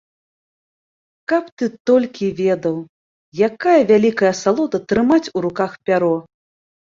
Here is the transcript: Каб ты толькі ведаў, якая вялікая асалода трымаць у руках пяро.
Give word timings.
Каб 1.31 1.51
ты 1.61 1.65
толькі 1.89 2.25
ведаў, 2.39 2.77
якая 3.49 3.75
вялікая 3.91 4.31
асалода 4.35 4.77
трымаць 4.95 5.31
у 5.37 5.47
руках 5.47 5.71
пяро. 5.91 6.11